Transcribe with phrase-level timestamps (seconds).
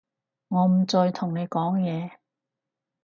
[0.47, 2.13] 我唔再同你講嘢